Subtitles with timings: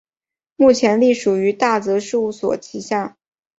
[0.55, 3.17] 目前隶属于大泽事务所旗下。